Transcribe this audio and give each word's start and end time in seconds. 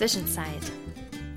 Zwischenzeit. 0.00 0.72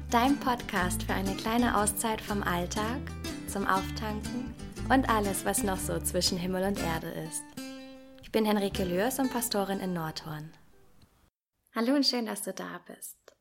Dein 0.09 0.39
Podcast 0.39 1.03
für 1.03 1.13
eine 1.13 1.35
kleine 1.35 1.77
Auszeit 1.77 2.21
vom 2.21 2.41
Alltag, 2.43 3.01
zum 3.45 3.67
Auftanken 3.67 4.55
und 4.89 5.09
alles, 5.09 5.43
was 5.43 5.63
noch 5.63 5.77
so 5.77 5.99
zwischen 5.99 6.37
Himmel 6.37 6.63
und 6.63 6.79
Erde 6.79 7.09
ist. 7.09 7.43
Ich 8.21 8.31
bin 8.31 8.45
Henrike 8.45 8.85
Lürs 8.85 9.19
und 9.19 9.33
Pastorin 9.33 9.81
in 9.81 9.91
Nordhorn. 9.91 10.53
Hallo 11.75 11.93
und 11.93 12.05
schön, 12.05 12.25
dass 12.25 12.43
du 12.43 12.53
da 12.53 12.79
bist. 12.87 13.35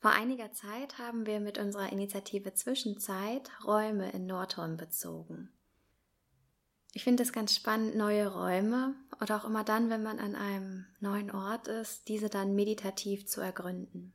Vor 0.00 0.10
einiger 0.10 0.50
Zeit 0.50 0.98
haben 0.98 1.24
wir 1.24 1.38
mit 1.38 1.58
unserer 1.58 1.92
Initiative 1.92 2.52
Zwischenzeit 2.52 3.48
Räume 3.64 4.10
in 4.10 4.26
Nordhorn 4.26 4.76
bezogen. 4.76 5.55
Ich 6.96 7.04
finde 7.04 7.24
es 7.24 7.34
ganz 7.34 7.54
spannend, 7.54 7.94
neue 7.94 8.26
Räume 8.26 8.94
oder 9.20 9.36
auch 9.36 9.44
immer 9.44 9.64
dann, 9.64 9.90
wenn 9.90 10.02
man 10.02 10.18
an 10.18 10.34
einem 10.34 10.86
neuen 10.98 11.30
Ort 11.30 11.68
ist, 11.68 12.08
diese 12.08 12.30
dann 12.30 12.54
meditativ 12.54 13.26
zu 13.26 13.42
ergründen. 13.42 14.14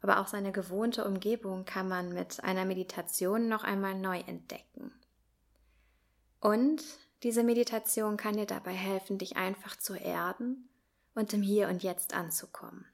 Aber 0.00 0.20
auch 0.20 0.28
seine 0.28 0.52
gewohnte 0.52 1.04
Umgebung 1.04 1.64
kann 1.64 1.88
man 1.88 2.10
mit 2.10 2.44
einer 2.44 2.64
Meditation 2.64 3.48
noch 3.48 3.64
einmal 3.64 3.96
neu 3.96 4.20
entdecken. 4.20 4.92
Und 6.40 6.80
diese 7.24 7.42
Meditation 7.42 8.16
kann 8.16 8.36
dir 8.36 8.46
dabei 8.46 8.72
helfen, 8.72 9.18
dich 9.18 9.36
einfach 9.36 9.74
zu 9.74 9.94
erden 9.94 10.68
und 11.16 11.32
im 11.32 11.42
Hier 11.42 11.66
und 11.66 11.82
Jetzt 11.82 12.14
anzukommen. 12.14 12.86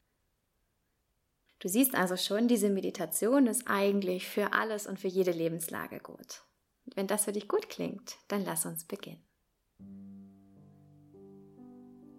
Du 1.58 1.69
siehst 1.69 1.94
also 1.94 2.16
schon, 2.16 2.48
diese 2.48 2.70
Meditation 2.70 3.47
ist 3.47 3.64
eigentlich 3.66 4.27
für 4.27 4.55
alles 4.55 4.86
und 4.86 4.98
für 4.98 5.08
jede 5.08 5.33
Lebenslage 5.33 6.00
gut. 6.00 6.44
Wenn 6.94 7.06
das 7.06 7.24
für 7.24 7.32
dich 7.32 7.48
gut 7.48 7.68
klingt, 7.68 8.16
dann 8.28 8.44
lass 8.44 8.66
uns 8.66 8.84
beginnen. 8.84 9.24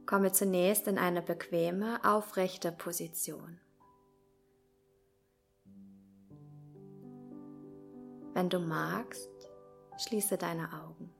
Komme 0.05 0.31
zunächst 0.31 0.88
in 0.88 0.97
eine 0.97 1.21
bequeme, 1.21 2.03
aufrechte 2.03 2.71
Position. 2.71 3.59
Wenn 8.33 8.50
du 8.50 8.59
magst, 8.59 9.30
schließe 9.97 10.38
deine 10.38 10.72
Augen. 10.73 11.13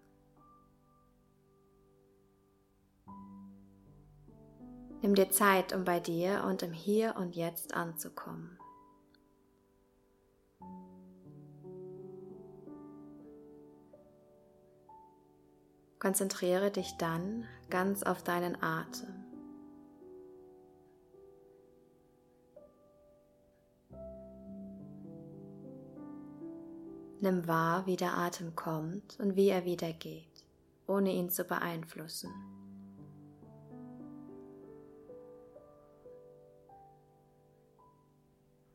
Nimm 5.02 5.16
dir 5.16 5.30
Zeit, 5.30 5.74
um 5.74 5.84
bei 5.84 6.00
dir 6.00 6.44
und 6.46 6.62
im 6.62 6.74
Hier 6.74 7.16
und 7.18 7.36
Jetzt 7.36 7.74
anzukommen. 7.74 8.58
Konzentriere 16.02 16.72
dich 16.72 16.98
dann 16.98 17.46
ganz 17.70 18.02
auf 18.02 18.24
deinen 18.24 18.58
Atem. 18.64 19.14
Nimm 27.20 27.48
wahr, 27.48 27.86
wie 27.86 27.98
der 27.98 28.18
Atem 28.18 28.56
kommt 28.56 29.20
und 29.20 29.36
wie 29.36 29.50
er 29.50 29.64
wieder 29.64 29.94
geht, 29.94 30.44
ohne 30.88 31.14
ihn 31.14 31.30
zu 31.30 31.44
beeinflussen. 31.44 32.32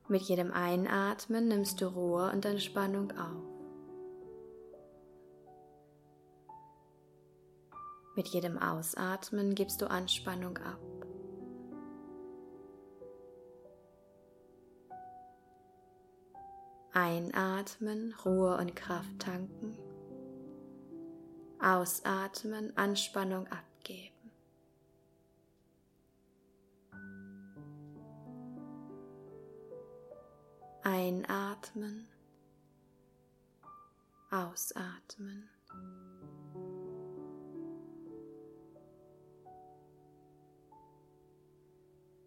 Mit 0.06 0.22
jedem 0.22 0.52
Einatmen 0.52 1.48
nimmst 1.48 1.80
du 1.80 1.86
Ruhe 1.88 2.30
und 2.30 2.44
Entspannung 2.44 3.10
auf. 3.18 3.55
Mit 8.16 8.28
jedem 8.28 8.56
Ausatmen 8.58 9.54
gibst 9.54 9.82
du 9.82 9.90
Anspannung 9.90 10.56
ab. 10.56 10.80
Einatmen, 16.94 18.14
Ruhe 18.24 18.56
und 18.56 18.74
Kraft 18.74 19.18
tanken. 19.18 19.76
Ausatmen, 21.60 22.74
Anspannung 22.78 23.46
abgeben. 23.48 24.14
Einatmen, 30.82 32.08
ausatmen. 34.30 35.50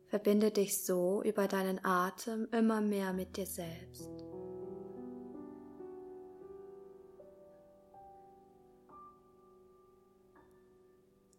Verbinde 0.09 0.49
dich 0.49 0.83
so 0.83 1.21
über 1.23 1.47
deinen 1.47 1.85
Atem 1.85 2.47
immer 2.51 2.81
mehr 2.81 3.13
mit 3.13 3.37
dir 3.37 3.45
selbst. 3.45 4.09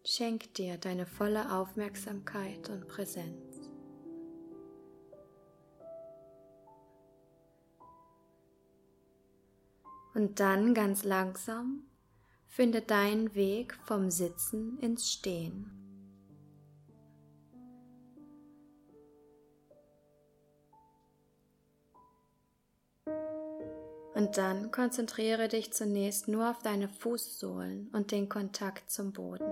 Schenk 0.05 0.53
dir 0.53 0.77
deine 0.77 1.05
volle 1.05 1.51
Aufmerksamkeit 1.53 2.69
und 2.69 2.87
Präsenz. 2.87 3.69
Und 10.13 10.39
dann 10.39 10.73
ganz 10.73 11.03
langsam 11.03 11.83
finde 12.47 12.81
deinen 12.81 13.35
Weg 13.35 13.77
vom 13.85 14.09
Sitzen 14.11 14.77
ins 14.79 15.11
Stehen. 15.11 15.90
Und 24.21 24.37
dann 24.37 24.69
konzentriere 24.69 25.47
dich 25.47 25.73
zunächst 25.73 26.27
nur 26.27 26.47
auf 26.51 26.59
deine 26.59 26.87
Fußsohlen 26.87 27.89
und 27.91 28.11
den 28.11 28.29
Kontakt 28.29 28.91
zum 28.91 29.13
Boden. 29.13 29.51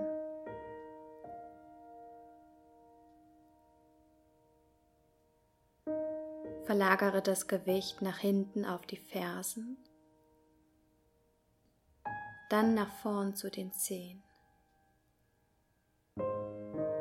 Verlagere 6.62 7.20
das 7.20 7.48
Gewicht 7.48 8.00
nach 8.00 8.18
hinten 8.18 8.64
auf 8.64 8.86
die 8.86 8.98
Fersen, 8.98 9.76
dann 12.48 12.74
nach 12.74 12.92
vorn 13.02 13.34
zu 13.34 13.50
den 13.50 13.72
Zehen. 13.72 14.22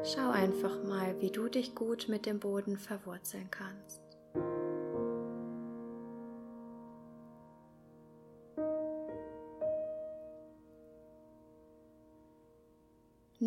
Schau 0.04 0.32
einfach 0.32 0.82
mal, 0.86 1.22
wie 1.22 1.30
du 1.30 1.48
dich 1.50 1.76
gut 1.76 2.08
mit 2.10 2.26
dem 2.26 2.40
Boden 2.40 2.80
verwurzeln 2.80 3.52
kannst. 3.52 4.09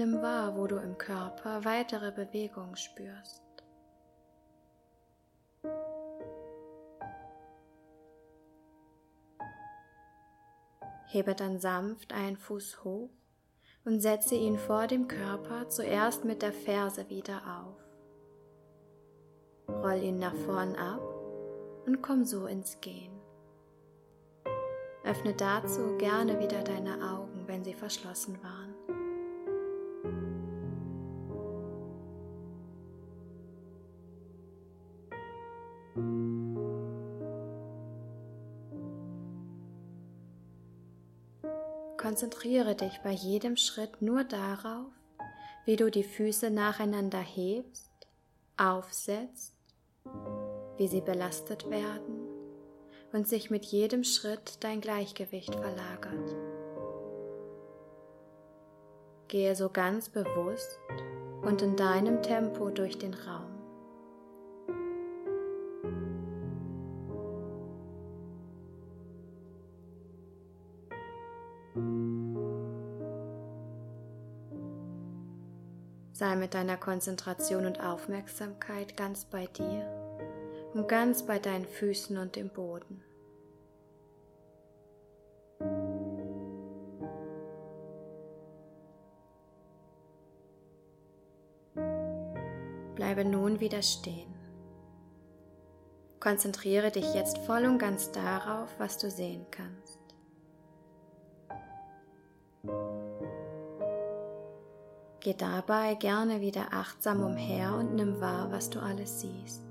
Nimm 0.02 0.20
wahr, 0.20 0.56
wo 0.56 0.66
du 0.66 0.78
im 0.78 0.98
Körper 0.98 1.64
weitere 1.64 2.10
Bewegungen 2.10 2.76
spürst. 2.76 3.40
Hebe 11.06 11.36
dann 11.36 11.60
sanft 11.60 12.12
einen 12.12 12.36
Fuß 12.36 12.82
hoch 12.82 13.10
und 13.84 14.00
setze 14.00 14.34
ihn 14.34 14.58
vor 14.58 14.88
dem 14.88 15.06
Körper 15.06 15.68
zuerst 15.68 16.24
mit 16.24 16.42
der 16.42 16.52
Ferse 16.52 17.08
wieder 17.08 17.40
auf. 17.60 17.76
Roll 19.69 20.02
ihn 20.02 20.19
nach 20.19 20.34
vorn 20.34 20.74
ab 20.74 21.00
und 21.86 22.02
komm 22.02 22.24
so 22.24 22.46
ins 22.46 22.80
Gehen. 22.80 23.12
Öffne 25.04 25.34
dazu 25.34 25.96
gerne 25.96 26.40
wieder 26.40 26.64
deine 26.64 26.94
Augen, 27.12 27.46
wenn 27.46 27.62
sie 27.62 27.74
verschlossen 27.74 28.42
waren. 28.42 28.62
Konzentriere 42.02 42.75
dich 42.75 42.99
bei 43.04 43.12
jedem 43.12 43.56
Schritt 43.56 44.02
nur 44.02 44.25
darauf, 44.25 44.90
wie 45.64 45.76
du 45.76 45.88
die 45.88 46.02
Füße 46.02 46.50
nacheinander 46.50 47.20
hebst, 47.20 47.93
aufsetzt, 48.56 49.54
wie 50.78 50.88
sie 50.88 51.00
belastet 51.00 51.70
werden 51.70 52.26
und 53.12 53.28
sich 53.28 53.50
mit 53.50 53.64
jedem 53.66 54.02
Schritt 54.02 54.64
dein 54.64 54.81
Gleichgewicht 54.81 55.54
verlagert. 55.54 56.34
Gehe 59.28 59.55
so 59.55 59.70
ganz 59.70 60.08
bewusst 60.08 60.81
und 61.43 61.62
in 61.62 61.76
deinem 61.76 62.20
Tempo 62.20 62.70
durch 62.70 62.98
den 62.98 63.14
Raum. 63.14 63.51
Sei 76.22 76.36
mit 76.36 76.54
deiner 76.54 76.76
Konzentration 76.76 77.66
und 77.66 77.82
Aufmerksamkeit 77.82 78.96
ganz 78.96 79.24
bei 79.24 79.46
dir 79.46 79.84
und 80.72 80.86
ganz 80.86 81.26
bei 81.26 81.40
deinen 81.40 81.64
Füßen 81.66 82.16
und 82.16 82.36
dem 82.36 82.48
Boden. 82.48 83.02
Bleibe 92.94 93.24
nun 93.24 93.58
wieder 93.58 93.82
stehen. 93.82 94.32
Konzentriere 96.20 96.92
dich 96.92 97.14
jetzt 97.14 97.38
voll 97.38 97.64
und 97.64 97.80
ganz 97.80 98.12
darauf, 98.12 98.69
was 98.78 98.96
du 98.96 99.10
sehen 99.10 99.44
kannst. 99.50 100.01
Geh 105.24 105.34
dabei 105.34 105.94
gerne 105.94 106.40
wieder 106.40 106.72
achtsam 106.72 107.22
umher 107.22 107.76
und 107.76 107.94
nimm 107.94 108.20
wahr, 108.20 108.50
was 108.50 108.69
du 108.70 108.80
alles 108.80 109.20
siehst. 109.20 109.62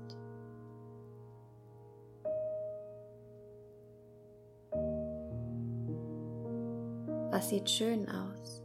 Was 7.30 7.50
sieht 7.50 7.68
schön 7.68 8.08
aus 8.08 8.62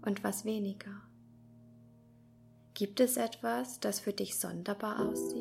und 0.00 0.24
was 0.24 0.46
weniger? 0.46 1.02
Gibt 2.72 3.00
es 3.00 3.18
etwas, 3.18 3.80
das 3.80 4.00
für 4.00 4.14
dich 4.14 4.38
sonderbar 4.38 5.06
aussieht? 5.06 5.39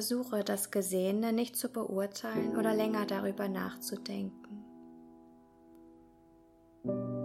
Versuche 0.00 0.44
das 0.44 0.70
Gesehene 0.70 1.30
nicht 1.30 1.56
zu 1.56 1.68
beurteilen 1.68 2.56
oder 2.56 2.72
länger 2.72 3.04
darüber 3.04 3.48
nachzudenken, 3.48 4.64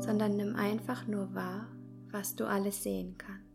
sondern 0.01 0.35
nimm 0.35 0.57
einfach 0.57 1.07
nur 1.07 1.33
wahr, 1.33 1.69
was 2.11 2.35
du 2.35 2.45
alles 2.45 2.83
sehen 2.83 3.17
kannst. 3.17 3.54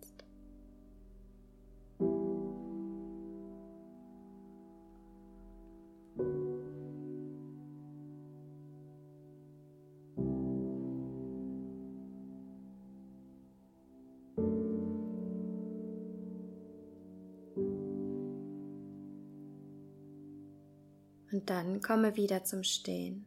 Und 21.32 21.49
dann 21.49 21.81
komme 21.81 22.17
wieder 22.17 22.44
zum 22.44 22.65
Stehen. 22.65 23.27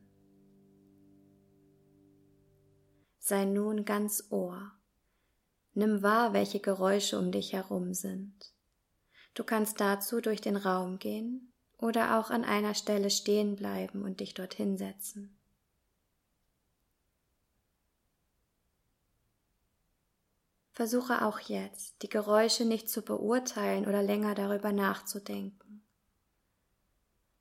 Sei 3.20 3.46
nun 3.46 3.86
ganz 3.86 4.28
Ohr. 4.30 4.74
Nimm 5.74 6.04
wahr, 6.04 6.34
welche 6.34 6.60
Geräusche 6.60 7.18
um 7.18 7.32
dich 7.32 7.54
herum 7.54 7.94
sind. 7.94 8.54
Du 9.34 9.44
kannst 9.44 9.80
dazu 9.80 10.20
durch 10.20 10.42
den 10.42 10.58
Raum 10.58 11.00
gehen 11.00 11.54
oder 11.78 12.20
auch 12.20 12.30
an 12.30 12.44
einer 12.44 12.76
Stelle 12.76 13.10
stehen 13.10 13.56
bleiben 13.56 14.04
und 14.04 14.20
dich 14.20 14.34
dorthin 14.34 14.78
setzen. 14.78 15.38
Versuche 20.74 21.26
auch 21.26 21.40
jetzt, 21.40 22.02
die 22.02 22.10
Geräusche 22.10 22.66
nicht 22.66 22.90
zu 22.90 23.02
beurteilen 23.04 23.88
oder 23.88 24.04
länger 24.04 24.36
darüber 24.36 24.72
nachzudenken 24.74 25.73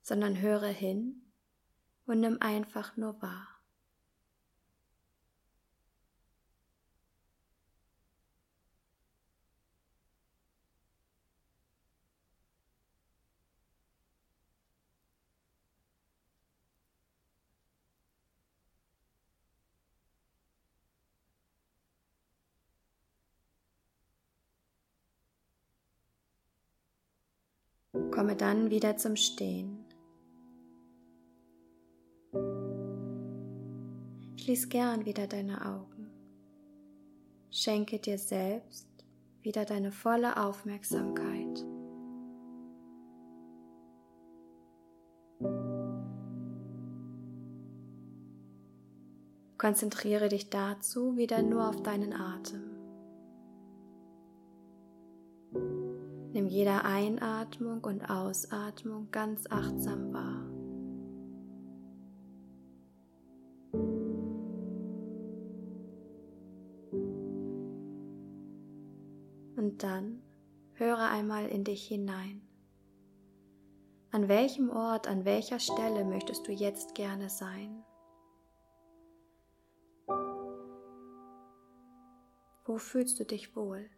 sondern 0.03 0.41
höre 0.41 0.69
hin 0.69 1.23
und 2.07 2.21
nimm 2.21 2.39
einfach 2.41 2.97
nur 2.97 3.21
wahr. 3.23 3.53
Komme 28.11 28.37
dann 28.37 28.71
wieder 28.71 28.97
zum 28.97 29.17
Stehen. 29.17 29.82
Schließ 34.43 34.71
gern 34.71 35.07
wieder 35.07 35.29
deine 35.29 35.65
Augen. 35.65 36.11
Schenke 37.53 38.01
dir 38.01 38.19
selbst 38.19 38.89
wieder 39.41 39.65
deine 39.65 39.93
volle 39.93 40.37
Aufmerksamkeit. 40.37 41.65
Konzentriere 49.59 50.29
dich 50.29 50.51
dazu 50.51 51.17
wieder 51.17 51.41
nur 51.43 51.69
auf 51.69 51.81
deinen 51.85 52.13
Atem. 52.13 52.65
Nimm 56.33 56.49
jede 56.49 56.85
Einatmung 56.85 57.85
und 57.85 58.11
Ausatmung 58.11 59.07
ganz 59.13 59.47
achtsam 59.49 60.13
wahr. 60.13 60.52
Und 69.73 69.83
dann 69.83 70.23
höre 70.75 70.99
einmal 70.99 71.49
in 71.49 71.65
dich 71.65 71.87
hinein. 71.87 72.47
An 74.11 74.29
welchem 74.29 74.69
Ort, 74.69 75.09
an 75.09 75.25
welcher 75.25 75.59
Stelle 75.59 76.05
möchtest 76.05 76.47
du 76.47 76.53
jetzt 76.53 76.95
gerne 76.95 77.31
sein? 77.31 77.83
Wo 82.67 82.77
fühlst 82.77 83.19
du 83.19 83.25
dich 83.25 83.57
wohl? 83.57 83.89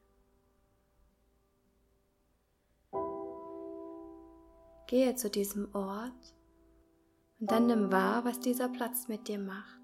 Gehe 4.87 5.17
zu 5.17 5.29
diesem 5.29 5.75
Ort 5.75 6.37
und 7.41 7.51
dann 7.51 7.67
nimm 7.67 7.91
wahr, 7.91 8.25
was 8.25 8.39
dieser 8.39 8.69
Platz 8.69 9.09
mit 9.09 9.27
dir 9.27 9.41
macht. 9.41 9.84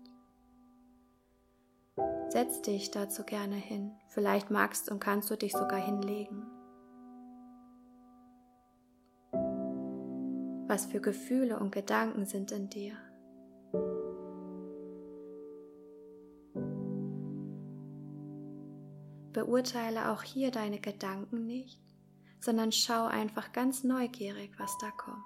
Setz 2.30 2.62
dich 2.62 2.92
dazu 2.92 3.25
gerne 3.25 3.56
hin. 3.56 3.90
Vielleicht 4.06 4.52
magst 4.52 4.88
und 4.88 5.00
kannst 5.00 5.28
du 5.30 5.37
dich 5.37 5.50
sogar 5.50 5.84
hinlegen. 5.84 6.46
Was 10.68 10.87
für 10.87 11.00
Gefühle 11.00 11.58
und 11.58 11.72
Gedanken 11.72 12.26
sind 12.26 12.52
in 12.52 12.70
dir? 12.70 12.94
Beurteile 19.32 20.12
auch 20.12 20.22
hier 20.22 20.52
deine 20.52 20.78
Gedanken 20.78 21.46
nicht, 21.46 21.82
sondern 22.38 22.70
schau 22.70 23.06
einfach 23.06 23.50
ganz 23.50 23.82
neugierig, 23.82 24.52
was 24.56 24.78
da 24.78 24.92
kommt. 24.92 25.25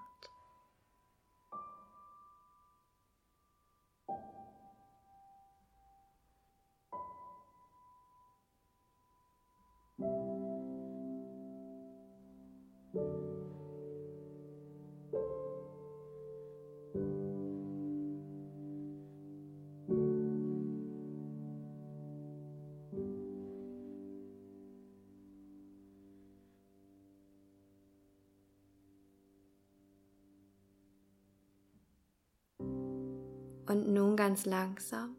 Und 33.67 33.89
nun 33.89 34.15
ganz 34.15 34.47
langsam, 34.47 35.17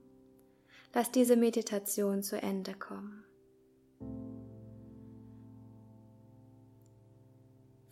lass 0.94 1.12
diese 1.12 1.36
Meditation 1.36 2.24
zu 2.24 2.42
Ende 2.42 2.74
kommen. 2.74 3.26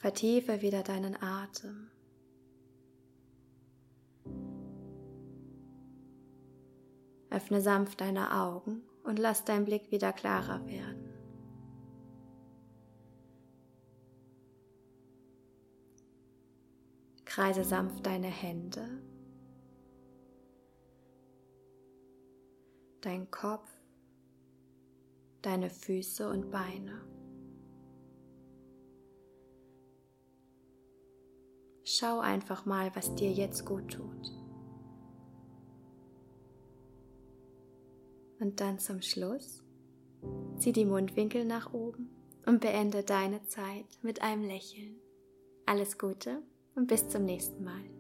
Vertiefe 0.04 0.62
wieder 0.62 0.84
deinen 0.84 1.16
Atem. 1.16 1.90
Öffne 7.30 7.62
sanft 7.62 8.02
deine 8.02 8.34
Augen 8.36 8.82
und 9.06 9.18
lass 9.18 9.46
dein 9.46 9.64
Blick 9.64 9.92
wieder 9.92 10.12
klarer 10.12 10.68
werden. 10.68 11.10
Kreise 17.24 17.64
sanft 17.64 18.06
deine 18.06 18.28
Hände 18.28 19.02
dein 23.00 23.32
Kopf, 23.32 23.70
deine 25.42 25.70
Füße 25.70 26.30
und 26.30 26.52
Beine. 26.52 27.23
Schau 31.86 32.20
einfach 32.20 32.66
mal, 32.66 32.92
was 32.96 33.14
dir 33.16 33.32
jetzt 33.32 33.66
gut 33.66 33.92
tut. 33.94 34.32
Und 38.40 38.60
dann 38.60 38.80
zum 38.80 39.02
Schluss 39.02 39.64
zieh 40.58 40.72
die 40.72 40.86
Mundwinkel 40.86 41.46
nach 41.46 41.74
oben 41.74 42.10
und 42.46 42.62
beende 42.62 43.04
deine 43.04 43.44
Zeit 43.44 43.86
mit 44.02 44.22
einem 44.22 44.44
Lächeln. 44.44 44.96
Alles 45.66 45.98
Gute 45.98 46.42
und 46.76 46.88
bis 46.88 47.08
zum 47.08 47.26
nächsten 47.26 47.64
Mal. 47.64 47.93